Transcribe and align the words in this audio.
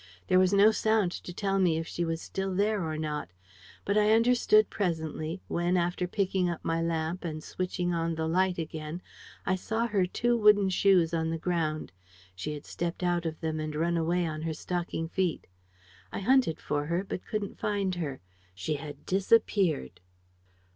There 0.29 0.39
was 0.39 0.51
no 0.51 0.71
sound 0.71 1.11
to 1.11 1.31
tell 1.31 1.59
me 1.59 1.77
if 1.77 1.85
she 1.85 2.03
was 2.03 2.21
there 2.27 2.47
still 2.55 2.59
or 2.59 2.97
not. 2.97 3.29
But 3.85 3.99
I 3.99 4.13
understood 4.13 4.71
presently, 4.71 5.43
when, 5.47 5.77
after 5.77 6.07
picking 6.07 6.49
up 6.49 6.59
my 6.65 6.81
lamp 6.81 7.23
and 7.23 7.43
switching 7.43 7.93
on 7.93 8.15
the 8.15 8.27
light 8.27 8.57
again, 8.57 9.03
I 9.45 9.53
saw 9.53 9.85
her 9.85 10.07
two 10.07 10.35
wooden 10.35 10.69
shoes 10.71 11.13
on 11.13 11.29
the 11.29 11.37
ground. 11.37 11.91
She 12.35 12.55
had 12.55 12.65
stepped 12.65 13.03
out 13.03 13.27
of 13.27 13.41
them 13.41 13.59
and 13.59 13.75
run 13.75 13.95
away 13.95 14.25
on 14.25 14.41
her 14.41 14.55
stocking 14.55 15.07
feet. 15.07 15.45
I 16.11 16.21
hunted 16.21 16.59
for 16.59 16.87
her, 16.87 17.03
but 17.03 17.23
couldn't 17.27 17.59
find 17.59 17.93
her. 17.93 18.21
She 18.55 18.73
had 18.77 19.05
disappeared." 19.05 19.99